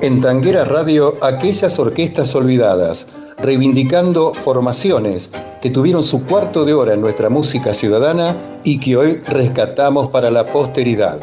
En 0.00 0.20
Tanguera 0.20 0.64
Radio, 0.64 1.16
aquellas 1.22 1.78
orquestas 1.78 2.34
olvidadas, 2.34 3.06
reivindicando 3.38 4.34
formaciones 4.34 5.30
que 5.62 5.70
tuvieron 5.70 6.02
su 6.02 6.26
cuarto 6.26 6.64
de 6.64 6.74
hora 6.74 6.94
en 6.94 7.00
nuestra 7.00 7.30
música 7.30 7.72
ciudadana 7.72 8.36
y 8.64 8.80
que 8.80 8.96
hoy 8.96 9.16
rescatamos 9.26 10.10
para 10.10 10.30
la 10.30 10.52
posteridad. 10.52 11.20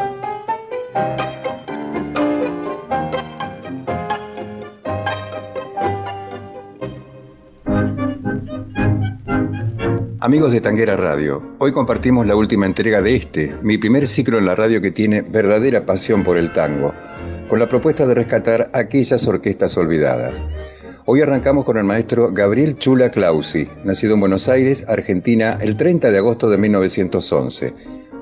Amigos 10.21 10.51
de 10.51 10.61
Tanguera 10.61 10.95
Radio, 10.95 11.43
hoy 11.59 11.71
compartimos 11.71 12.25
la 12.25 12.35
última 12.35 12.65
entrega 12.65 13.01
de 13.01 13.15
este, 13.15 13.55
mi 13.61 13.77
primer 13.77 14.07
ciclo 14.07 14.37
en 14.37 14.45
la 14.45 14.55
radio 14.55 14.81
que 14.81 14.91
tiene 14.91 15.21
verdadera 15.21 15.85
pasión 15.85 16.23
por 16.23 16.37
el 16.37 16.51
tango 16.53 16.93
con 17.51 17.59
la 17.59 17.67
propuesta 17.67 18.05
de 18.05 18.13
rescatar 18.13 18.69
aquellas 18.71 19.27
orquestas 19.27 19.77
olvidadas. 19.77 20.41
Hoy 21.05 21.19
arrancamos 21.19 21.65
con 21.65 21.75
el 21.75 21.83
maestro 21.83 22.31
Gabriel 22.31 22.77
Chula 22.77 23.11
Clausi, 23.11 23.67
nacido 23.83 24.13
en 24.13 24.21
Buenos 24.21 24.47
Aires, 24.47 24.85
Argentina, 24.87 25.57
el 25.59 25.75
30 25.75 26.11
de 26.11 26.17
agosto 26.17 26.49
de 26.49 26.57
1911. 26.57 27.73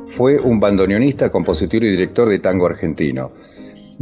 Fue 0.08 0.40
un 0.40 0.60
bandoneonista, 0.60 1.30
compositor 1.30 1.84
y 1.84 1.92
director 1.92 2.28
de 2.28 2.40
tango 2.40 2.66
argentino. 2.66 3.32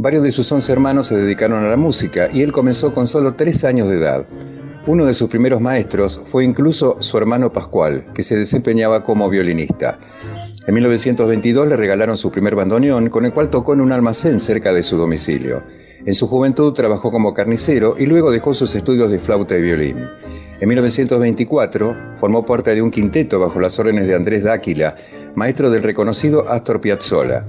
Varios 0.00 0.22
de 0.22 0.30
sus 0.30 0.52
once 0.52 0.70
hermanos 0.70 1.08
se 1.08 1.16
dedicaron 1.16 1.64
a 1.64 1.68
la 1.68 1.76
música 1.76 2.28
y 2.32 2.42
él 2.42 2.52
comenzó 2.52 2.94
con 2.94 3.08
solo 3.08 3.34
tres 3.34 3.64
años 3.64 3.88
de 3.88 3.96
edad. 3.96 4.28
Uno 4.86 5.04
de 5.04 5.12
sus 5.12 5.28
primeros 5.28 5.60
maestros 5.60 6.22
fue 6.26 6.44
incluso 6.44 6.98
su 7.00 7.18
hermano 7.18 7.52
Pascual, 7.52 8.06
que 8.14 8.22
se 8.22 8.36
desempeñaba 8.36 9.02
como 9.02 9.28
violinista. 9.28 9.98
En 10.68 10.74
1922 10.74 11.66
le 11.66 11.76
regalaron 11.76 12.16
su 12.16 12.30
primer 12.30 12.54
bandoneón, 12.54 13.10
con 13.10 13.26
el 13.26 13.32
cual 13.32 13.50
tocó 13.50 13.72
en 13.72 13.80
un 13.80 13.90
almacén 13.90 14.38
cerca 14.38 14.72
de 14.72 14.84
su 14.84 14.96
domicilio. 14.96 15.64
En 16.06 16.14
su 16.14 16.28
juventud 16.28 16.72
trabajó 16.74 17.10
como 17.10 17.34
carnicero 17.34 17.96
y 17.98 18.06
luego 18.06 18.30
dejó 18.30 18.54
sus 18.54 18.76
estudios 18.76 19.10
de 19.10 19.18
flauta 19.18 19.58
y 19.58 19.62
violín. 19.62 20.06
En 20.60 20.68
1924 20.68 22.14
formó 22.20 22.46
parte 22.46 22.72
de 22.72 22.82
un 22.82 22.92
quinteto 22.92 23.40
bajo 23.40 23.58
las 23.58 23.76
órdenes 23.80 24.06
de 24.06 24.14
Andrés 24.14 24.44
Dáquila, 24.44 24.94
maestro 25.34 25.70
del 25.70 25.82
reconocido 25.82 26.48
Astor 26.48 26.80
Piazzolla. 26.80 27.44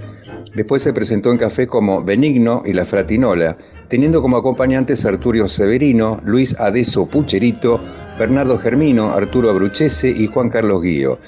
Después 0.55 0.81
se 0.81 0.94
presentó 0.94 1.31
en 1.31 1.38
café 1.38 1.67
como 1.67 2.03
Benigno 2.03 2.64
y 2.66 2.73
La 2.73 2.86
Fratinola, 2.86 3.58
teniendo 3.88 4.22
como 4.22 4.38
acompañantes 4.38 5.05
Arturio 5.05 5.47
Severino, 5.47 6.19
Luis 6.23 6.59
Adeso 6.59 7.08
Pucherito, 7.08 7.80
Bernardo 8.17 8.58
Germino, 8.58 9.11
Arturo 9.11 9.50
Abruchese 9.50 10.09
y 10.09 10.27
Juan 10.27 10.50
Carlos 10.50 10.81
Guío. 10.81 11.20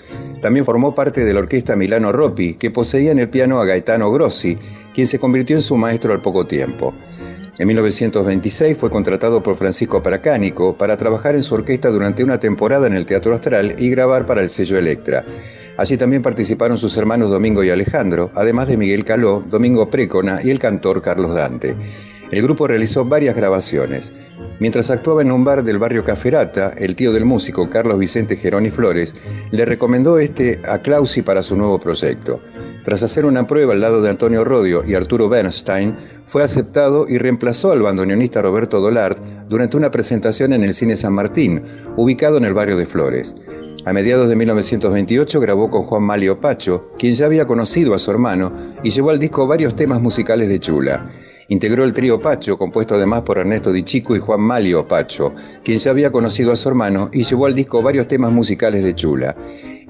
También 0.41 0.65
formó 0.65 0.93
parte 0.95 1.23
de 1.23 1.33
la 1.33 1.39
orquesta 1.39 1.75
Milano 1.75 2.11
Ropi, 2.11 2.55
que 2.55 2.71
poseía 2.71 3.11
en 3.11 3.19
el 3.19 3.29
piano 3.29 3.59
a 3.59 3.65
Gaetano 3.65 4.11
Grossi, 4.11 4.57
quien 4.93 5.07
se 5.07 5.19
convirtió 5.19 5.55
en 5.55 5.61
su 5.61 5.77
maestro 5.77 6.13
al 6.13 6.21
poco 6.21 6.45
tiempo. 6.47 6.93
En 7.59 7.67
1926 7.67 8.77
fue 8.77 8.89
contratado 8.89 9.43
por 9.43 9.57
Francisco 9.57 10.01
Paracánico 10.01 10.77
para 10.77 10.95
trabajar 10.95 11.35
en 11.35 11.43
su 11.43 11.53
orquesta 11.53 11.89
durante 11.89 12.23
una 12.23 12.39
temporada 12.39 12.87
en 12.87 12.93
el 12.93 13.05
Teatro 13.05 13.35
Astral 13.35 13.75
y 13.77 13.89
grabar 13.89 14.25
para 14.25 14.41
el 14.41 14.49
sello 14.49 14.77
Electra. 14.77 15.25
Allí 15.77 15.97
también 15.97 16.21
participaron 16.21 16.77
sus 16.77 16.95
hermanos 16.95 17.29
Domingo 17.29 17.63
y 17.63 17.69
Alejandro, 17.69 18.31
además 18.35 18.67
de 18.67 18.77
Miguel 18.77 19.03
Caló, 19.03 19.43
Domingo 19.49 19.89
Précona 19.89 20.39
y 20.41 20.49
el 20.49 20.59
cantor 20.59 21.01
Carlos 21.01 21.33
Dante. 21.33 21.75
El 22.31 22.41
grupo 22.41 22.67
realizó 22.67 23.03
varias 23.03 23.35
grabaciones. 23.35 24.13
Mientras 24.59 24.89
actuaba 24.89 25.21
en 25.21 25.33
un 25.33 25.43
bar 25.43 25.63
del 25.63 25.79
barrio 25.79 26.05
Caferata, 26.05 26.71
el 26.77 26.95
tío 26.95 27.11
del 27.11 27.25
músico 27.25 27.69
Carlos 27.69 27.99
Vicente 27.99 28.37
Geroni 28.37 28.71
Flores 28.71 29.13
le 29.51 29.65
recomendó 29.65 30.17
este 30.19 30.61
a 30.65 30.77
Clausi 30.77 31.21
para 31.21 31.43
su 31.43 31.57
nuevo 31.57 31.79
proyecto. 31.79 32.41
Tras 32.83 33.03
hacer 33.03 33.25
una 33.25 33.45
prueba 33.45 33.73
al 33.73 33.81
lado 33.81 34.01
de 34.01 34.09
Antonio 34.09 34.43
Rodio 34.43 34.83
y 34.83 34.95
Arturo 34.95 35.29
Bernstein, 35.29 35.95
fue 36.25 36.41
aceptado 36.41 37.05
y 37.07 37.19
reemplazó 37.19 37.71
al 37.71 37.83
bandoneonista 37.83 38.41
Roberto 38.41 38.79
Dolard 38.79 39.17
durante 39.47 39.77
una 39.77 39.91
presentación 39.91 40.53
en 40.53 40.63
el 40.63 40.73
Cine 40.73 40.95
San 40.95 41.13
Martín, 41.13 41.61
ubicado 41.95 42.37
en 42.37 42.45
el 42.45 42.55
barrio 42.55 42.77
de 42.77 42.87
Flores. 42.87 43.35
A 43.85 43.93
mediados 43.93 44.29
de 44.29 44.35
1928 44.35 45.39
grabó 45.39 45.69
con 45.69 45.83
Juan 45.83 46.03
Malio 46.03 46.39
Pacho, 46.39 46.91
quien 46.97 47.13
ya 47.13 47.25
había 47.25 47.45
conocido 47.45 47.93
a 47.93 47.99
su 47.99 48.09
hermano, 48.09 48.75
y 48.83 48.89
llevó 48.89 49.11
al 49.11 49.19
disco 49.19 49.45
varios 49.45 49.75
temas 49.75 50.01
musicales 50.01 50.49
de 50.49 50.59
Chula. 50.59 51.07
Integró 51.49 51.83
el 51.83 51.93
trío 51.93 52.21
Pacho, 52.21 52.57
compuesto 52.57 52.95
además 52.95 53.23
por 53.23 53.37
Ernesto 53.37 53.71
Di 53.71 53.83
Chico 53.83 54.15
y 54.15 54.19
Juan 54.19 54.41
Malio 54.41 54.87
Pacho, 54.87 55.33
quien 55.63 55.79
ya 55.79 55.91
había 55.91 56.11
conocido 56.11 56.51
a 56.51 56.55
su 56.55 56.69
hermano 56.69 57.09
y 57.11 57.23
llevó 57.23 57.45
al 57.45 57.55
disco 57.55 57.83
varios 57.83 58.07
temas 58.07 58.31
musicales 58.31 58.83
de 58.83 58.95
Chula. 58.95 59.35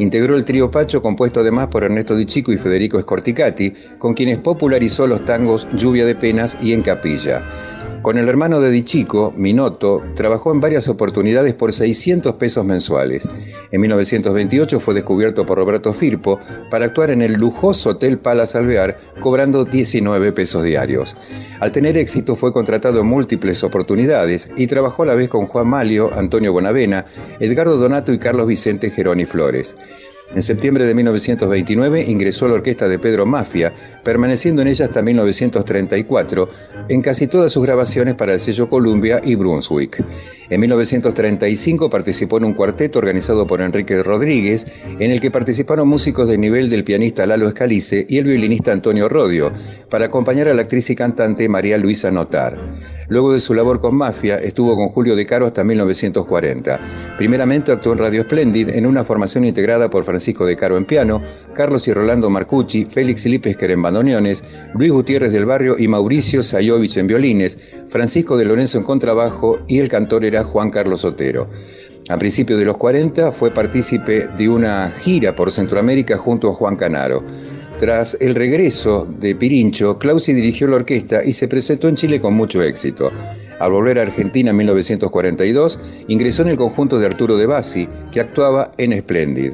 Integró 0.01 0.35
el 0.35 0.45
trío 0.45 0.71
Pacho, 0.71 0.99
compuesto 0.99 1.41
además 1.41 1.67
por 1.67 1.83
Ernesto 1.83 2.15
Di 2.15 2.25
Chico 2.25 2.51
y 2.51 2.57
Federico 2.57 2.99
Scorticati, 2.99 3.71
con 3.99 4.15
quienes 4.15 4.39
popularizó 4.39 5.05
los 5.05 5.23
tangos 5.25 5.67
Lluvia 5.73 6.07
de 6.07 6.15
Penas 6.15 6.57
y 6.59 6.73
En 6.73 6.81
Capilla. 6.81 7.70
Con 8.01 8.17
el 8.17 8.27
hermano 8.27 8.59
de 8.61 8.71
Dichico, 8.71 9.31
Minoto, 9.37 10.03
trabajó 10.15 10.51
en 10.51 10.59
varias 10.59 10.89
oportunidades 10.89 11.53
por 11.53 11.71
600 11.71 12.33
pesos 12.35 12.65
mensuales. 12.65 13.29
En 13.71 13.79
1928 13.79 14.79
fue 14.79 14.95
descubierto 14.95 15.45
por 15.45 15.59
Roberto 15.59 15.93
Firpo 15.93 16.39
para 16.71 16.85
actuar 16.85 17.11
en 17.11 17.21
el 17.21 17.33
lujoso 17.33 17.91
Hotel 17.91 18.17
Palace 18.17 18.57
Alvear, 18.57 18.97
cobrando 19.21 19.65
19 19.65 20.31
pesos 20.31 20.63
diarios. 20.63 21.15
Al 21.59 21.71
tener 21.71 21.95
éxito 21.95 22.35
fue 22.35 22.51
contratado 22.51 23.01
en 23.01 23.05
múltiples 23.05 23.63
oportunidades 23.63 24.49
y 24.57 24.65
trabajó 24.65 25.03
a 25.03 25.07
la 25.07 25.15
vez 25.15 25.29
con 25.29 25.45
Juan 25.45 25.67
Malio, 25.67 26.11
Antonio 26.11 26.51
Bonavena, 26.51 27.05
Edgardo 27.39 27.77
Donato 27.77 28.11
y 28.11 28.17
Carlos 28.17 28.47
Vicente 28.47 28.89
Geroni 28.89 29.25
Flores. 29.25 29.77
En 30.33 30.41
septiembre 30.41 30.85
de 30.85 30.95
1929 30.95 32.05
ingresó 32.07 32.45
a 32.45 32.49
la 32.49 32.53
orquesta 32.53 32.87
de 32.87 32.97
Pedro 32.97 33.25
Mafia, 33.25 33.73
permaneciendo 34.01 34.61
en 34.61 34.69
ella 34.69 34.85
hasta 34.85 35.01
1934, 35.01 36.49
en 36.87 37.01
casi 37.01 37.27
todas 37.27 37.51
sus 37.51 37.63
grabaciones 37.63 38.15
para 38.15 38.33
el 38.33 38.39
sello 38.39 38.69
Columbia 38.69 39.19
y 39.21 39.35
Brunswick. 39.35 40.01
En 40.49 40.59
1935 40.61 41.89
participó 41.89 42.37
en 42.37 42.45
un 42.45 42.53
cuarteto 42.53 42.99
organizado 42.99 43.45
por 43.45 43.59
Enrique 43.59 44.01
Rodríguez, 44.03 44.65
en 44.99 45.11
el 45.11 45.19
que 45.19 45.31
participaron 45.31 45.89
músicos 45.89 46.29
de 46.29 46.37
nivel 46.37 46.69
del 46.69 46.85
pianista 46.85 47.25
Lalo 47.25 47.49
Escalice 47.49 48.05
y 48.07 48.17
el 48.17 48.25
violinista 48.25 48.71
Antonio 48.71 49.09
Rodio, 49.09 49.51
para 49.91 50.05
acompañar 50.05 50.47
a 50.47 50.53
la 50.53 50.61
actriz 50.61 50.89
y 50.89 50.95
cantante 50.95 51.49
María 51.49 51.77
Luisa 51.77 52.09
Notar. 52.09 52.57
Luego 53.09 53.33
de 53.33 53.39
su 53.39 53.53
labor 53.53 53.81
con 53.81 53.93
Mafia, 53.93 54.37
estuvo 54.37 54.73
con 54.77 54.87
Julio 54.87 55.17
De 55.17 55.25
Caro 55.25 55.45
hasta 55.45 55.65
1940. 55.65 57.15
Primeramente 57.17 57.73
actuó 57.73 57.91
en 57.91 57.99
Radio 57.99 58.23
Splendid 58.23 58.69
en 58.69 58.85
una 58.85 59.03
formación 59.03 59.43
integrada 59.43 59.89
por 59.89 60.05
Francisco 60.05 60.45
De 60.45 60.55
Caro 60.55 60.77
en 60.77 60.85
piano, 60.85 61.21
Carlos 61.53 61.89
y 61.89 61.93
Rolando 61.93 62.29
Marcucci, 62.29 62.85
Félix 62.85 63.25
Lipesker 63.25 63.69
en 63.69 63.81
bandoneones, 63.81 64.45
Luis 64.73 64.91
Gutiérrez 64.91 65.33
del 65.33 65.45
Barrio 65.45 65.77
y 65.77 65.89
Mauricio 65.89 66.41
Sayovich 66.41 66.95
en 66.95 67.07
violines, 67.07 67.59
Francisco 67.89 68.37
de 68.37 68.45
Lorenzo 68.45 68.77
en 68.77 68.85
contrabajo 68.85 69.59
y 69.67 69.79
el 69.79 69.89
cantor 69.89 70.23
era 70.23 70.45
Juan 70.45 70.71
Carlos 70.71 71.03
Otero. 71.03 71.49
A 72.07 72.17
principios 72.17 72.59
de 72.59 72.65
los 72.65 72.77
40 72.77 73.33
fue 73.33 73.51
partícipe 73.51 74.27
de 74.37 74.47
una 74.47 74.89
gira 74.89 75.35
por 75.35 75.51
Centroamérica 75.51 76.17
junto 76.17 76.49
a 76.49 76.53
Juan 76.53 76.77
Canaro. 76.77 77.23
Tras 77.81 78.15
el 78.21 78.35
regreso 78.35 79.07
de 79.19 79.33
Pirincho, 79.33 79.97
Clausi 79.97 80.33
dirigió 80.33 80.67
la 80.67 80.75
orquesta 80.75 81.25
y 81.25 81.33
se 81.33 81.47
presentó 81.47 81.87
en 81.87 81.95
Chile 81.95 82.21
con 82.21 82.35
mucho 82.35 82.61
éxito. 82.61 83.11
Al 83.59 83.71
volver 83.71 83.97
a 83.97 84.03
Argentina 84.03 84.51
en 84.51 84.57
1942, 84.57 85.79
ingresó 86.07 86.43
en 86.43 86.49
el 86.49 86.57
conjunto 86.57 86.99
de 86.99 87.07
Arturo 87.07 87.37
de 87.37 87.47
Bassi, 87.47 87.89
que 88.11 88.19
actuaba 88.19 88.71
en 88.77 88.95
Splendid. 89.01 89.53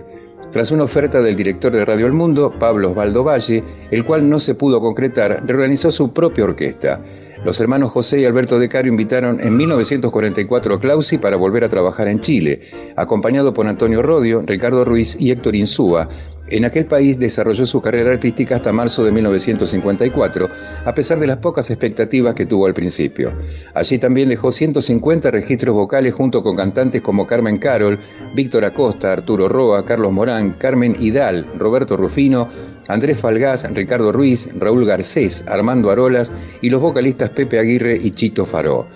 Tras 0.52 0.72
una 0.74 0.84
oferta 0.84 1.22
del 1.22 1.38
director 1.38 1.72
de 1.72 1.86
Radio 1.86 2.06
El 2.06 2.12
Mundo, 2.12 2.54
Pablo 2.60 2.92
Osvaldo 2.92 3.24
Valle, 3.24 3.64
el 3.92 4.04
cual 4.04 4.30
no 4.30 4.40
se 4.40 4.56
pudo 4.56 4.82
concretar, 4.82 5.44
reorganizó 5.46 5.90
su 5.90 6.12
propia 6.12 6.44
orquesta. 6.44 7.02
Los 7.46 7.62
hermanos 7.62 7.92
José 7.92 8.20
y 8.20 8.26
Alberto 8.26 8.60
de 8.60 8.68
Caro 8.68 8.90
invitaron 8.90 9.40
en 9.40 9.56
1944 9.56 10.76
a 10.76 10.80
Clausi 10.82 11.18
para 11.18 11.38
volver 11.38 11.64
a 11.64 11.70
trabajar 11.70 12.10
en 12.10 12.20
Chile, 12.20 12.60
acompañado 12.98 13.54
por 13.54 13.68
Antonio 13.68 14.02
Rodio, 14.02 14.42
Ricardo 14.46 14.84
Ruiz 14.84 15.16
y 15.18 15.32
Héctor 15.32 15.56
Insúa, 15.56 16.10
en 16.50 16.66
aquel 16.66 16.86
país 16.86 17.20
desarrolló 17.20 17.66
su 17.66 17.82
carrera 17.82 18.12
artística 18.12 18.56
hasta 18.56 18.72
marzo 18.72 19.04
de 19.04 19.12
1954, 19.12 20.50
a 20.86 20.94
pesar 20.94 21.20
de 21.20 21.28
las 21.28 21.38
pocas 21.38 21.70
expectativas 21.70 22.36
que 22.36 22.46
tuvo 22.46 22.68
al 22.68 22.74
principio. 22.74 23.34
Allí 23.74 23.98
también 23.98 24.30
dejó 24.30 24.52
150 24.52 25.32
registros 25.32 25.76
vocales 25.76 26.14
junto 26.14 26.42
con 26.44 26.56
cantantes 26.56 27.02
como 27.02 27.28
Carmen 27.28 27.58
Carol, 27.58 28.00
Víctor 28.36 28.66
Acosta, 28.66 29.12
Arturo 29.12 29.50
Roa, 29.50 29.86
Carlos 29.86 30.12
Morán, 30.12 30.54
Carmen 30.54 30.96
Hidal, 31.00 31.46
Roberto 31.58 31.98
Rufino, 31.98 32.50
Andrés 32.88 33.20
Falgás, 33.20 33.70
Ricardo 33.74 34.12
Ruiz, 34.12 34.50
Raúl 34.58 34.86
Garcés, 34.86 35.44
Armando 35.48 35.92
Arolas 35.92 36.32
y 36.62 36.70
los 36.70 36.82
vocalistas 36.82 37.32
Pepe 37.32 37.60
Aguirre 37.60 38.00
y 38.02 38.12
Chito 38.12 38.46
Faró. 38.46 38.88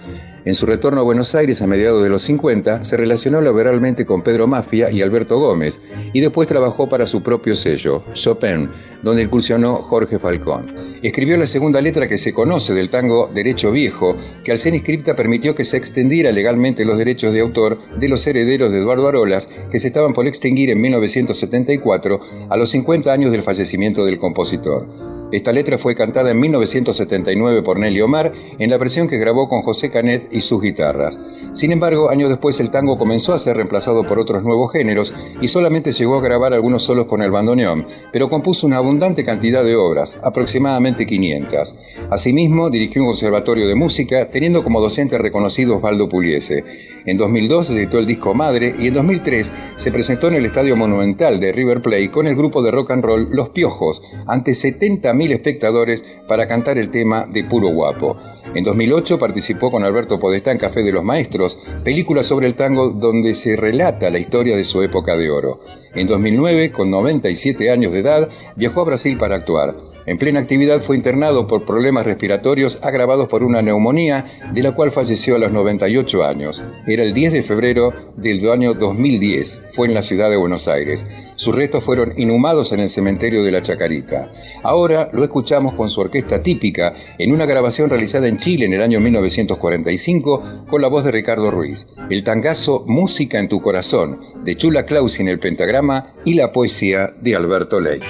En 0.43 0.55
su 0.55 0.65
retorno 0.65 1.01
a 1.01 1.03
Buenos 1.03 1.35
Aires 1.35 1.61
a 1.61 1.67
mediados 1.67 2.01
de 2.01 2.09
los 2.09 2.23
50, 2.23 2.83
se 2.83 2.97
relacionó 2.97 3.41
laboralmente 3.41 4.05
con 4.07 4.23
Pedro 4.23 4.47
Mafia 4.47 4.89
y 4.89 5.03
Alberto 5.03 5.37
Gómez, 5.37 5.79
y 6.13 6.19
después 6.19 6.47
trabajó 6.47 6.89
para 6.89 7.05
su 7.05 7.21
propio 7.21 7.53
sello, 7.53 8.03
Chopin, 8.13 8.69
donde 9.03 9.21
incursionó 9.21 9.75
Jorge 9.75 10.17
Falcón. 10.17 10.65
Escribió 11.03 11.37
la 11.37 11.45
segunda 11.45 11.79
letra 11.79 12.07
que 12.07 12.17
se 12.17 12.33
conoce 12.33 12.73
del 12.73 12.89
tango 12.89 13.29
Derecho 13.31 13.71
Viejo, 13.71 14.15
que 14.43 14.51
al 14.51 14.57
ser 14.57 14.73
inscripta 14.73 15.15
permitió 15.15 15.53
que 15.53 15.63
se 15.63 15.77
extendiera 15.77 16.31
legalmente 16.31 16.85
los 16.85 16.97
derechos 16.97 17.33
de 17.33 17.41
autor 17.41 17.77
de 17.99 18.09
los 18.09 18.25
herederos 18.25 18.71
de 18.71 18.79
Eduardo 18.79 19.07
Arolas, 19.07 19.47
que 19.69 19.79
se 19.79 19.89
estaban 19.89 20.13
por 20.13 20.25
extinguir 20.25 20.71
en 20.71 20.81
1974 20.81 22.19
a 22.49 22.57
los 22.57 22.71
50 22.71 23.13
años 23.13 23.31
del 23.31 23.43
fallecimiento 23.43 24.05
del 24.05 24.17
compositor. 24.17 25.10
Esta 25.31 25.53
letra 25.53 25.77
fue 25.77 25.95
cantada 25.95 26.31
en 26.31 26.39
1979 26.39 27.61
por 27.63 27.79
Nelly 27.79 28.01
Omar 28.01 28.33
en 28.59 28.69
la 28.69 28.77
versión 28.77 29.07
que 29.07 29.17
grabó 29.17 29.47
con 29.47 29.61
José 29.61 29.89
Canet 29.89 30.27
y 30.31 30.41
sus 30.41 30.61
guitarras. 30.61 31.19
Sin 31.53 31.71
embargo, 31.71 32.09
años 32.09 32.29
después 32.29 32.59
el 32.59 32.71
tango 32.71 32.97
comenzó 32.97 33.33
a 33.33 33.37
ser 33.37 33.55
reemplazado 33.55 34.05
por 34.05 34.19
otros 34.19 34.43
nuevos 34.43 34.71
géneros 34.71 35.13
y 35.41 35.47
solamente 35.47 35.91
llegó 35.91 36.15
a 36.15 36.21
grabar 36.21 36.53
algunos 36.53 36.83
solos 36.83 37.05
con 37.05 37.21
el 37.21 37.31
bandoneón, 37.31 37.87
pero 38.11 38.29
compuso 38.29 38.67
una 38.67 38.77
abundante 38.77 39.23
cantidad 39.23 39.63
de 39.63 39.75
obras, 39.75 40.19
aproximadamente 40.23 41.05
500. 41.05 41.75
Asimismo, 42.09 42.69
dirigió 42.69 43.01
un 43.01 43.09
conservatorio 43.09 43.67
de 43.67 43.75
música, 43.75 44.29
teniendo 44.29 44.63
como 44.63 44.81
docente 44.81 45.17
reconocido 45.17 45.77
Osvaldo 45.77 46.09
Puliese. 46.09 46.63
En 47.05 47.17
2002 47.17 47.71
editó 47.71 47.97
el 47.97 48.05
disco 48.05 48.33
Madre 48.33 48.75
y 48.77 48.87
en 48.87 48.93
2003 48.93 49.53
se 49.75 49.91
presentó 49.91 50.27
en 50.27 50.35
el 50.35 50.45
Estadio 50.45 50.75
Monumental 50.75 51.39
de 51.39 51.51
River 51.51 51.81
Plate 51.81 52.11
con 52.11 52.27
el 52.27 52.35
grupo 52.35 52.61
de 52.61 52.71
rock 52.71 52.91
and 52.91 53.03
roll 53.03 53.27
Los 53.31 53.49
Piojos, 53.49 54.03
ante 54.27 54.51
70.000 54.51 55.31
espectadores 55.31 56.05
para 56.27 56.47
cantar 56.47 56.77
el 56.77 56.91
tema 56.91 57.25
de 57.25 57.43
Puro 57.43 57.69
Guapo. 57.69 58.17
En 58.53 58.63
2008 58.63 59.17
participó 59.17 59.71
con 59.71 59.83
Alberto 59.83 60.19
Podestá 60.19 60.51
en 60.51 60.57
Café 60.57 60.83
de 60.83 60.91
los 60.91 61.03
Maestros, 61.03 61.57
película 61.83 62.21
sobre 62.21 62.47
el 62.47 62.55
tango 62.55 62.89
donde 62.89 63.33
se 63.33 63.55
relata 63.55 64.09
la 64.09 64.19
historia 64.19 64.55
de 64.55 64.63
su 64.63 64.81
época 64.83 65.15
de 65.17 65.31
oro. 65.31 65.59
En 65.95 66.07
2009, 66.07 66.71
con 66.71 66.89
97 66.89 67.71
años 67.71 67.93
de 67.93 67.99
edad, 67.99 68.29
viajó 68.55 68.81
a 68.81 68.85
Brasil 68.85 69.17
para 69.17 69.35
actuar. 69.35 69.75
En 70.05 70.17
plena 70.17 70.39
actividad 70.39 70.81
fue 70.81 70.95
internado 70.95 71.45
por 71.47 71.65
problemas 71.65 72.05
respiratorios 72.05 72.79
agravados 72.81 73.27
por 73.27 73.43
una 73.43 73.61
neumonía, 73.61 74.25
de 74.51 74.63
la 74.63 74.73
cual 74.73 74.91
falleció 74.91 75.35
a 75.35 75.39
los 75.39 75.51
98 75.51 76.23
años. 76.23 76.63
Era 76.87 77.03
el 77.03 77.13
10 77.13 77.33
de 77.33 77.43
febrero 77.43 77.93
del 78.17 78.49
año 78.51 78.73
2010. 78.73 79.61
Fue 79.73 79.87
en 79.87 79.93
la 79.93 80.01
ciudad 80.01 80.29
de 80.29 80.37
Buenos 80.37 80.67
Aires. 80.67 81.05
Sus 81.35 81.55
restos 81.55 81.83
fueron 81.83 82.13
inhumados 82.17 82.71
en 82.71 82.79
el 82.79 82.89
cementerio 82.89 83.43
de 83.43 83.51
la 83.51 83.61
Chacarita. 83.61 84.31
Ahora 84.63 85.09
lo 85.13 85.23
escuchamos 85.23 85.73
con 85.73 85.89
su 85.89 86.01
orquesta 86.01 86.41
típica 86.41 86.93
en 87.17 87.31
una 87.31 87.45
grabación 87.45 87.89
realizada 87.89 88.27
en 88.27 88.37
Chile 88.37 88.65
en 88.65 88.73
el 88.73 88.81
año 88.81 88.99
1945 88.99 90.65
con 90.69 90.81
la 90.81 90.87
voz 90.87 91.03
de 91.03 91.11
Ricardo 91.11 91.51
Ruiz. 91.51 91.87
El 92.09 92.23
tangazo 92.23 92.83
Música 92.87 93.39
en 93.39 93.49
tu 93.49 93.61
corazón 93.61 94.19
de 94.43 94.55
Chula 94.55 94.85
Clausi 94.85 95.21
en 95.21 95.27
el 95.27 95.39
pentagrama 95.39 96.13
y 96.25 96.33
la 96.33 96.51
poesía 96.51 97.13
de 97.21 97.35
Alberto 97.35 97.79
Ley. 97.79 98.01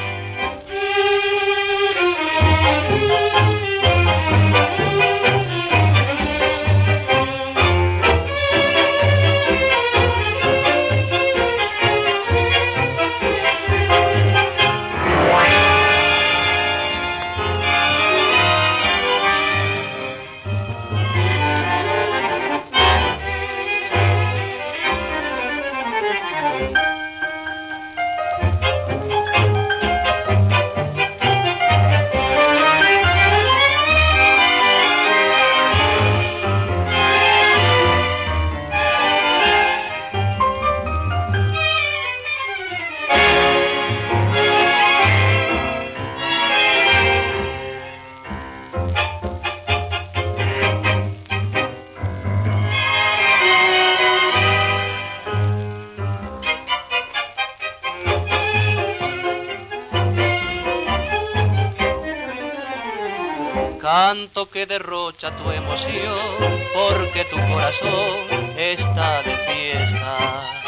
Que 64.52 64.66
derrocha 64.66 65.32
tu 65.36 65.52
emoción, 65.52 66.64
porque 66.74 67.26
tu 67.26 67.36
corazón 67.36 68.54
está 68.58 69.22
de 69.22 69.36
fiesta. 69.48 70.62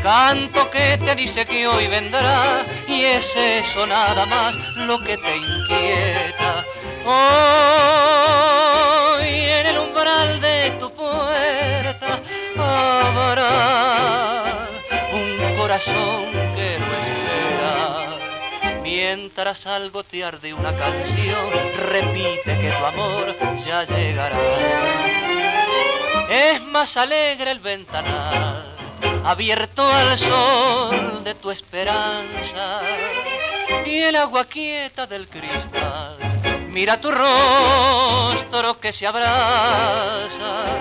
Canto 0.00 0.70
que 0.70 0.96
te 0.98 1.16
dice 1.16 1.44
que 1.44 1.66
hoy 1.66 1.88
vendrá 1.88 2.64
y 2.86 3.02
es 3.04 3.24
eso 3.34 3.84
nada 3.84 4.24
más 4.26 4.54
lo 4.76 5.02
que 5.02 5.16
te 5.18 5.36
inquieta. 5.36 6.64
Hoy 7.04 7.20
en 9.28 9.66
el 9.66 9.78
umbral 9.78 10.40
de 10.40 10.70
tu 10.78 10.88
puerta 10.92 12.20
habrá 12.58 13.48
un 15.12 15.56
corazón 15.56 16.30
que 16.54 16.78
no 16.78 16.92
espera 16.94 17.11
Mientras 19.04 19.66
algo 19.66 20.04
te 20.04 20.22
arde 20.22 20.54
una 20.54 20.76
canción, 20.76 21.50
repite 21.90 22.40
que 22.44 22.70
tu 22.70 22.84
amor 22.84 23.34
ya 23.66 23.82
llegará. 23.82 24.38
Es 26.30 26.62
más 26.62 26.96
alegre 26.96 27.50
el 27.50 27.58
ventanal, 27.58 28.76
abierto 29.24 29.84
al 29.84 30.16
sol 30.20 31.24
de 31.24 31.34
tu 31.34 31.50
esperanza, 31.50 32.82
y 33.84 34.02
el 34.02 34.14
agua 34.14 34.44
quieta 34.44 35.08
del 35.08 35.28
cristal. 35.28 36.18
Mira 36.68 37.00
tu 37.00 37.10
rostro 37.10 38.78
que 38.78 38.92
se 38.92 39.04
abraza, 39.04 40.78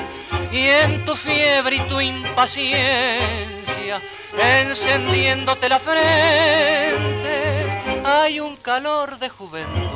y 0.52 0.68
en 0.68 1.06
tu 1.06 1.16
fiebre 1.16 1.78
y 1.78 1.82
tu 1.90 2.00
impaciencia, 2.00 4.00
encendiéndote 4.38 5.68
la 5.68 5.80
frente 5.80 7.61
hay 8.22 8.40
un 8.40 8.56
calor 8.58 9.18
de 9.18 9.30
juventud 9.30 9.90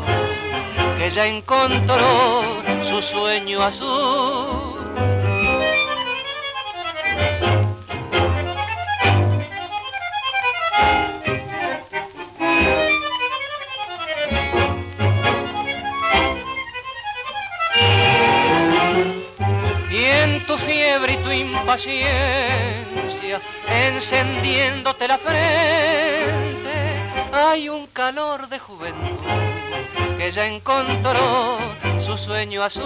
que 0.98 1.12
ya 1.12 1.27
encontró 1.27 2.63
su 2.89 3.01
sueño 3.13 3.62
azul. 3.62 4.80
Y 19.92 20.04
en 20.04 20.45
tu 20.47 20.57
fiebre 20.57 21.14
y 21.14 21.18
tu 21.18 21.31
impaciencia, 21.31 23.40
encendiéndote 23.68 25.07
la 25.07 25.18
frente, 25.19 26.55
hay 27.45 27.69
un 27.69 27.87
calor 27.87 28.49
de 28.49 28.57
juventud 28.59 29.19
que 30.18 30.31
ya 30.31 30.47
encontró 30.47 31.59
su 32.06 32.18
sueño 32.25 32.64
azul. 32.64 32.83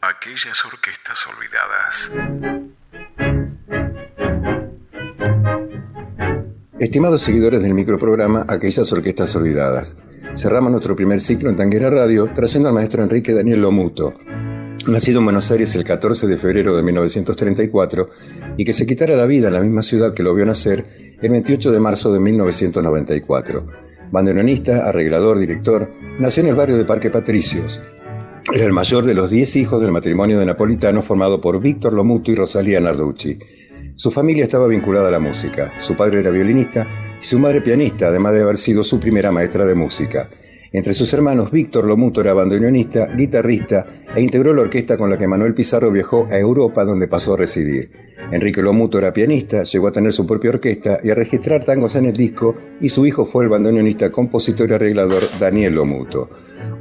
Aquellas 0.00 0.64
orquestas 0.64 1.26
olvidadas. 1.28 2.12
Estimados 6.78 7.22
seguidores 7.22 7.62
del 7.62 7.74
microprograma 7.74 8.44
Aquellas 8.48 8.92
Orquestas 8.92 9.34
Olvidadas, 9.34 9.96
cerramos 10.34 10.70
nuestro 10.70 10.94
primer 10.94 11.20
ciclo 11.20 11.48
en 11.48 11.56
Tanguera 11.56 11.88
Radio 11.88 12.30
trayendo 12.34 12.68
al 12.68 12.74
maestro 12.74 13.02
Enrique 13.02 13.32
Daniel 13.32 13.62
Lomuto, 13.62 14.12
nacido 14.86 15.18
en 15.18 15.24
Buenos 15.24 15.50
Aires 15.50 15.74
el 15.74 15.84
14 15.84 16.26
de 16.26 16.36
febrero 16.36 16.76
de 16.76 16.82
1934 16.82 18.10
y 18.56 18.64
que 18.64 18.72
se 18.72 18.86
quitara 18.86 19.16
la 19.16 19.26
vida 19.26 19.48
en 19.48 19.54
la 19.54 19.60
misma 19.60 19.82
ciudad 19.82 20.14
que 20.14 20.22
lo 20.22 20.34
vio 20.34 20.46
nacer 20.46 20.86
el 21.20 21.30
28 21.30 21.72
de 21.72 21.80
marzo 21.80 22.12
de 22.12 22.20
1994. 22.20 23.66
Bandoneonista, 24.12 24.88
arreglador, 24.88 25.38
director, 25.38 25.90
nació 26.18 26.44
en 26.44 26.50
el 26.50 26.54
barrio 26.54 26.76
de 26.76 26.84
Parque 26.84 27.10
Patricios. 27.10 27.80
Era 28.52 28.64
el 28.64 28.72
mayor 28.72 29.04
de 29.04 29.14
los 29.14 29.30
10 29.30 29.56
hijos 29.56 29.80
del 29.80 29.90
matrimonio 29.90 30.38
de 30.38 30.46
Napolitano 30.46 31.02
formado 31.02 31.40
por 31.40 31.60
Víctor 31.60 31.92
Lomuto 31.92 32.30
y 32.30 32.36
Rosalía 32.36 32.80
Narducci. 32.80 33.38
Su 33.96 34.10
familia 34.10 34.44
estaba 34.44 34.68
vinculada 34.68 35.08
a 35.08 35.10
la 35.10 35.18
música. 35.18 35.72
Su 35.78 35.96
padre 35.96 36.20
era 36.20 36.30
violinista 36.30 36.86
y 37.20 37.24
su 37.24 37.38
madre 37.40 37.60
pianista, 37.60 38.06
además 38.08 38.34
de 38.34 38.42
haber 38.42 38.56
sido 38.56 38.84
su 38.84 39.00
primera 39.00 39.32
maestra 39.32 39.66
de 39.66 39.74
música. 39.74 40.28
Entre 40.76 40.92
sus 40.92 41.10
hermanos, 41.14 41.50
Víctor 41.50 41.86
Lomuto 41.86 42.20
era 42.20 42.34
bandoneonista, 42.34 43.06
guitarrista 43.06 43.86
e 44.14 44.20
integró 44.20 44.52
la 44.52 44.60
orquesta 44.60 44.98
con 44.98 45.08
la 45.08 45.16
que 45.16 45.26
Manuel 45.26 45.54
Pizarro 45.54 45.90
viajó 45.90 46.28
a 46.30 46.38
Europa 46.38 46.84
donde 46.84 47.08
pasó 47.08 47.32
a 47.32 47.38
residir. 47.38 47.90
Enrique 48.30 48.60
Lomuto 48.60 48.98
era 48.98 49.10
pianista, 49.10 49.62
llegó 49.62 49.88
a 49.88 49.92
tener 49.92 50.12
su 50.12 50.26
propia 50.26 50.50
orquesta 50.50 51.00
y 51.02 51.08
a 51.08 51.14
registrar 51.14 51.64
tangos 51.64 51.96
en 51.96 52.04
el 52.04 52.12
disco 52.12 52.56
y 52.78 52.90
su 52.90 53.06
hijo 53.06 53.24
fue 53.24 53.44
el 53.44 53.50
bandoneonista, 53.50 54.12
compositor 54.12 54.68
y 54.68 54.74
arreglador 54.74 55.22
Daniel 55.40 55.76
Lomuto. 55.76 56.28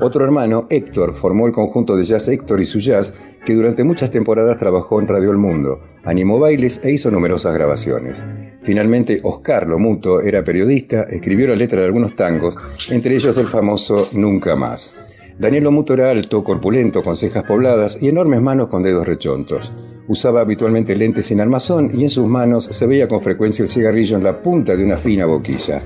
Otro 0.01 0.25
hermano, 0.25 0.67
Héctor, 0.69 1.13
formó 1.13 1.47
el 1.47 1.53
conjunto 1.53 1.95
de 1.95 2.03
jazz 2.03 2.27
Héctor 2.27 2.59
y 2.59 2.65
su 2.65 2.79
jazz, 2.79 3.13
que 3.45 3.53
durante 3.53 3.85
muchas 3.85 4.11
temporadas 4.11 4.57
trabajó 4.57 4.99
en 4.99 5.07
Radio 5.07 5.31
El 5.31 5.37
Mundo, 5.37 5.79
animó 6.03 6.37
bailes 6.37 6.83
e 6.83 6.91
hizo 6.91 7.11
numerosas 7.11 7.53
grabaciones. 7.53 8.25
Finalmente, 8.65 9.19
Oscar 9.21 9.67
Lomuto 9.67 10.21
era 10.21 10.43
periodista, 10.43 11.03
escribió 11.03 11.47
la 11.47 11.55
letra 11.55 11.81
de 11.81 11.85
algunos 11.85 12.15
tangos, 12.15 12.57
entre 12.89 13.13
ellos 13.13 13.37
el 13.37 13.45
famoso 13.45 14.09
Nunca 14.13 14.55
Más. 14.55 14.97
Daniel 15.37 15.65
Lomuto 15.65 15.93
era 15.93 16.09
alto, 16.09 16.43
corpulento, 16.43 17.03
con 17.03 17.15
cejas 17.15 17.43
pobladas 17.43 18.01
y 18.01 18.07
enormes 18.07 18.41
manos 18.41 18.69
con 18.69 18.81
dedos 18.81 19.05
rechontos. 19.05 19.71
Usaba 20.07 20.41
habitualmente 20.41 20.95
lentes 20.95 21.27
sin 21.27 21.41
armazón 21.41 21.91
y 21.93 22.01
en 22.03 22.09
sus 22.09 22.27
manos 22.27 22.65
se 22.71 22.87
veía 22.87 23.07
con 23.07 23.21
frecuencia 23.21 23.61
el 23.61 23.69
cigarrillo 23.69 24.17
en 24.17 24.23
la 24.23 24.41
punta 24.41 24.75
de 24.75 24.83
una 24.83 24.97
fina 24.97 25.27
boquilla. 25.27 25.83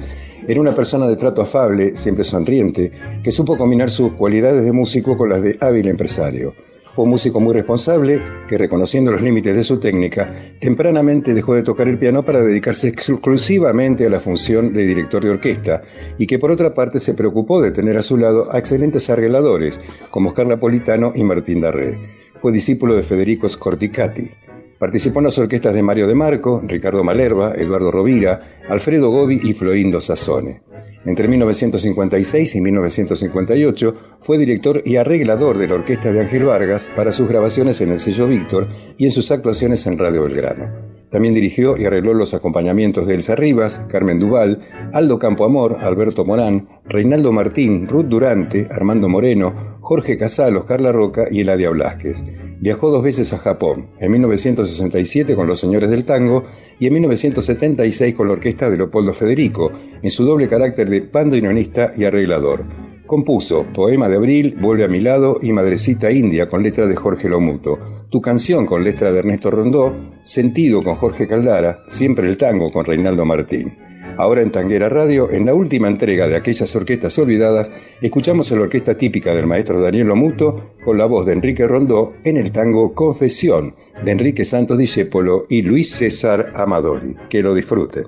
Era 0.47 0.61
una 0.61 0.73
persona 0.73 1.05
de 1.05 1.17
trato 1.17 1.41
afable, 1.41 1.97
siempre 1.97 2.23
sonriente, 2.23 2.91
que 3.21 3.31
supo 3.31 3.57
combinar 3.57 3.89
sus 3.89 4.13
cualidades 4.13 4.63
de 4.63 4.71
músico 4.71 5.17
con 5.17 5.27
las 5.27 5.41
de 5.41 5.57
hábil 5.59 5.89
empresario. 5.89 6.53
Fue 6.95 7.05
un 7.05 7.11
músico 7.11 7.39
muy 7.39 7.53
responsable 7.53 8.21
que, 8.47 8.57
reconociendo 8.57 9.11
los 9.11 9.21
límites 9.21 9.55
de 9.55 9.63
su 9.63 9.79
técnica, 9.79 10.33
tempranamente 10.59 11.33
dejó 11.33 11.53
de 11.53 11.63
tocar 11.63 11.87
el 11.87 11.97
piano 11.97 12.25
para 12.25 12.41
dedicarse 12.43 12.87
exclusivamente 12.87 14.05
a 14.05 14.09
la 14.09 14.19
función 14.19 14.73
de 14.73 14.85
director 14.85 15.23
de 15.23 15.29
orquesta 15.29 15.81
y 16.17 16.27
que 16.27 16.39
por 16.39 16.51
otra 16.51 16.73
parte 16.73 16.99
se 16.99 17.13
preocupó 17.13 17.61
de 17.61 17.71
tener 17.71 17.97
a 17.97 18.01
su 18.01 18.17
lado 18.17 18.51
a 18.51 18.57
excelentes 18.57 19.09
arregladores 19.09 19.79
como 20.09 20.29
Oscar 20.29 20.47
Napolitano 20.47 21.13
y 21.15 21.23
Martín 21.23 21.61
Darré. 21.61 21.97
Fue 22.39 22.51
discípulo 22.51 22.95
de 22.95 23.03
Federico 23.03 23.47
Scorticati. 23.47 24.48
Participó 24.79 25.19
en 25.19 25.25
las 25.25 25.37
orquestas 25.37 25.73
de 25.73 25.83
Mario 25.83 26.07
De 26.07 26.15
Marco, 26.15 26.61
Ricardo 26.65 27.03
Malerva, 27.03 27.53
Eduardo 27.53 27.91
Rovira, 27.91 28.61
Alfredo 28.69 29.09
Gobi 29.09 29.41
y 29.43 29.53
Florindo 29.53 29.99
Sassone. 29.99 30.61
Entre 31.05 31.27
1956 31.27 32.55
y 32.55 32.61
1958 32.61 33.93
fue 34.21 34.37
director 34.37 34.81
y 34.85 34.95
arreglador 34.95 35.57
de 35.57 35.67
la 35.67 35.75
orquesta 35.75 36.13
de 36.13 36.21
Ángel 36.21 36.45
Vargas 36.45 36.89
para 36.95 37.11
sus 37.11 37.27
grabaciones 37.27 37.81
en 37.81 37.91
el 37.91 37.99
sello 37.99 38.25
Víctor 38.27 38.69
y 38.97 39.03
en 39.03 39.11
sus 39.11 39.31
actuaciones 39.31 39.85
en 39.85 39.97
Radio 39.97 40.23
Belgrano. 40.23 40.69
También 41.09 41.33
dirigió 41.33 41.75
y 41.75 41.83
arregló 41.83 42.13
los 42.13 42.33
acompañamientos 42.33 43.05
de 43.05 43.15
Elsa 43.15 43.35
Rivas, 43.35 43.83
Carmen 43.89 44.19
Duval, 44.19 44.59
Aldo 44.93 45.19
Campoamor, 45.19 45.77
Alberto 45.81 46.23
Morán, 46.23 46.69
Reinaldo 46.85 47.33
Martín, 47.33 47.85
Ruth 47.85 48.05
Durante, 48.05 48.67
Armando 48.71 49.09
Moreno, 49.09 49.77
Jorge 49.81 50.17
Casalos, 50.17 50.63
Carla 50.63 50.93
Roca 50.93 51.25
y 51.29 51.41
Eladia 51.41 51.69
Blasquez. 51.71 52.23
Viajó 52.61 52.91
dos 52.91 53.01
veces 53.01 53.31
a 53.31 53.37
Japón, 53.37 53.87
en 53.99 54.11
1967 54.11 55.33
con 55.33 55.47
los 55.47 55.61
Señores 55.61 55.89
del 55.89 56.03
Tango 56.03 56.43
y 56.77 56.87
en 56.87 56.93
1976 56.93 58.13
con 58.13 58.27
la 58.27 58.33
orquesta 58.33 58.69
de 58.69 58.75
Leopoldo 58.75 59.13
Federico, 59.13 59.71
en 60.01 60.09
su 60.09 60.25
doble 60.25 60.49
carácter 60.49 60.89
de 60.89 60.99
bandoneonista 60.99 61.93
y 61.95 62.03
arreglador. 62.03 62.65
Compuso 63.05 63.65
Poema 63.73 64.09
de 64.09 64.17
Abril, 64.17 64.57
Vuelve 64.59 64.83
a 64.83 64.89
mi 64.89 64.99
lado 64.99 65.37
y 65.41 65.53
Madrecita 65.53 66.11
India 66.11 66.49
con 66.49 66.61
letra 66.61 66.85
de 66.85 66.97
Jorge 66.97 67.29
Lomuto, 67.29 67.79
Tu 68.09 68.19
canción 68.19 68.65
con 68.65 68.83
letra 68.83 69.13
de 69.13 69.19
Ernesto 69.19 69.49
Rondó, 69.49 69.95
Sentido 70.23 70.83
con 70.83 70.95
Jorge 70.95 71.27
Caldara, 71.27 71.79
Siempre 71.87 72.27
el 72.27 72.37
tango 72.37 72.73
con 72.73 72.83
Reinaldo 72.83 73.23
Martín. 73.23 73.88
Ahora 74.19 74.41
en 74.41 74.51
Tanguera 74.51 74.89
Radio, 74.89 75.31
en 75.31 75.45
la 75.45 75.53
última 75.53 75.87
entrega 75.87 76.27
de 76.27 76.35
aquellas 76.35 76.75
orquestas 76.75 77.17
olvidadas, 77.17 77.71
escuchamos 78.01 78.51
a 78.51 78.55
la 78.55 78.63
orquesta 78.63 78.97
típica 78.97 79.33
del 79.33 79.47
maestro 79.47 79.79
Daniel 79.79 80.07
Lomuto 80.07 80.73
con 80.83 80.97
la 80.97 81.05
voz 81.05 81.25
de 81.25 81.31
Enrique 81.31 81.65
Rondó 81.65 82.15
en 82.25 82.35
el 82.35 82.51
tango 82.51 82.93
Confesión 82.93 83.73
de 84.03 84.11
Enrique 84.11 84.43
Santos 84.43 84.77
Discépolo 84.77 85.45
y 85.47 85.61
Luis 85.61 85.91
César 85.91 86.51
Amadori. 86.53 87.15
Que 87.29 87.41
lo 87.41 87.53
disfruten. 87.53 88.07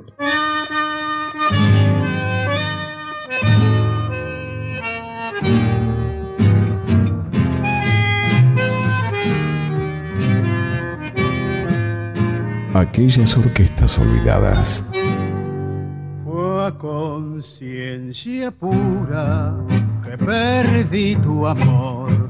Aquellas 12.74 13.38
orquestas 13.38 13.98
olvidadas 13.98 14.91
conciencia 17.62 18.50
pura 18.50 19.54
que 20.04 20.18
perdí 20.18 21.16
tu 21.18 21.46
amor, 21.46 22.28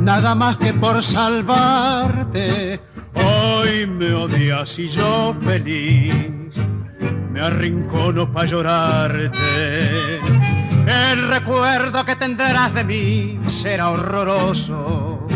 nada 0.00 0.34
más 0.34 0.58
que 0.58 0.74
por 0.74 1.02
salvarte. 1.02 2.78
Hoy 3.14 3.86
me 3.86 4.12
odias 4.12 4.78
y 4.78 4.86
yo 4.86 5.34
feliz 5.42 6.60
me 7.30 7.40
arrincono 7.40 8.30
para 8.30 8.46
llorarte. 8.46 10.20
El 10.86 11.28
recuerdo 11.30 12.04
que 12.04 12.16
tendrás 12.16 12.74
de 12.74 12.84
mí 12.84 13.40
será 13.46 13.88
horroroso. 13.88 15.26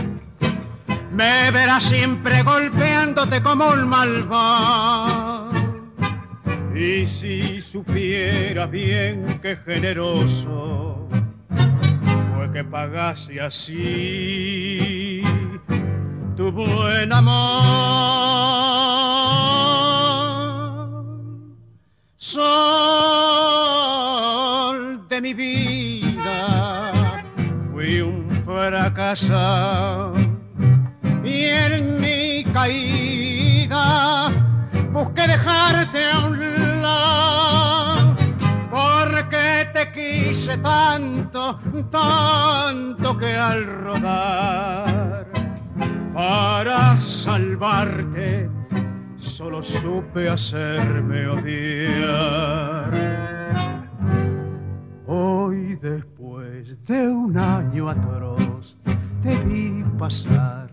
Me 1.13 1.51
verás 1.51 1.85
siempre 1.85 2.43
golpeándote 2.43 3.43
como 3.43 3.71
un 3.71 3.89
malvado 3.89 5.40
y 6.81 7.07
si 7.07 7.61
supiera 7.61 8.65
bien 8.65 9.39
qué 9.43 9.55
generoso 9.57 11.07
fue 12.35 12.51
que 12.53 12.65
pagase 12.65 13.39
así 13.39 15.23
tu 16.37 16.51
buen 16.51 17.13
amor. 17.13 17.61
Sol 22.17 22.47
de 25.11 25.21
mi 25.21 25.35
vida, 25.35 26.93
fui 27.73 28.01
un 28.01 28.43
fracasado 28.47 30.15
y 31.23 31.45
en 31.45 32.01
mi 32.01 32.43
caída 32.55 34.33
busqué 34.93 35.27
dejarte 35.27 36.05
a 36.05 36.21
un 36.27 36.40
porque 38.71 39.69
te 39.73 39.91
quise 39.93 40.57
tanto, 40.59 41.59
tanto 41.91 43.17
que 43.17 43.35
al 43.35 43.67
rodar 43.67 45.27
para 46.15 47.01
salvarte 47.01 48.49
solo 49.17 49.63
supe 49.63 50.29
hacerme 50.29 51.27
odiar. 51.29 52.91
Hoy 55.07 55.77
después 55.81 56.77
de 56.87 57.09
un 57.09 57.37
año 57.37 57.89
atroz 57.89 58.77
te 59.23 59.37
vi 59.45 59.83
pasar, 59.99 60.71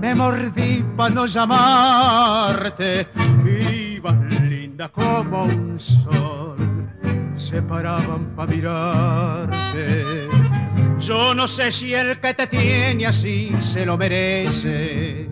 me 0.00 0.14
mordí 0.14 0.84
para 0.96 1.14
no 1.14 1.26
llamarte, 1.26 3.08
ibas 3.44 3.81
como 4.88 5.44
un 5.44 5.78
sol 5.78 6.56
se 7.36 7.62
paraban 7.62 8.34
para 8.36 8.52
mirarte. 8.52 10.04
Yo 10.98 11.34
no 11.34 11.48
sé 11.48 11.72
si 11.72 11.94
el 11.94 12.20
que 12.20 12.34
te 12.34 12.46
tiene 12.46 13.06
así 13.06 13.50
se 13.60 13.86
lo 13.86 13.96
merece. 13.96 15.30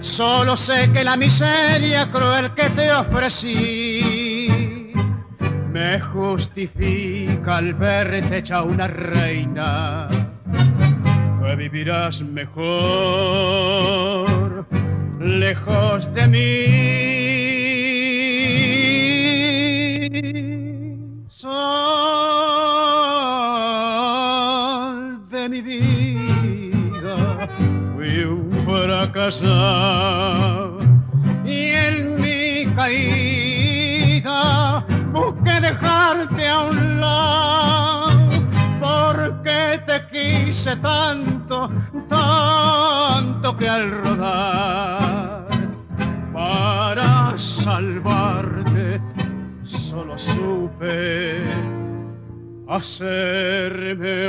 Solo 0.00 0.56
sé 0.56 0.90
que 0.92 1.04
la 1.04 1.16
miseria 1.16 2.08
cruel 2.10 2.54
que 2.54 2.70
te 2.70 2.90
ofrecí 2.92 4.92
me 5.72 6.00
justifica 6.00 7.58
al 7.58 7.74
verte 7.74 8.38
hecha 8.38 8.62
una 8.62 8.88
reina. 8.88 10.08
Que 11.42 11.56
vivirás 11.56 12.22
mejor 12.22 13.76
lejos 15.20 16.10
de 16.14 16.28
mí. 16.28 17.15
Y 29.28 29.32
en 31.70 32.20
mi 32.20 32.72
caída 32.76 34.84
busqué 35.12 35.60
dejarte 35.60 36.48
a 36.48 36.60
un 36.60 37.00
lado. 37.00 38.30
Porque 38.78 39.80
te 39.84 40.06
quise 40.12 40.76
tanto, 40.76 41.68
tanto 42.08 43.56
que 43.56 43.68
al 43.68 43.90
rodar 43.90 45.48
para 46.32 47.36
salvarte 47.36 49.00
solo 49.64 50.16
supe 50.16 51.42
hacerme 52.68 54.28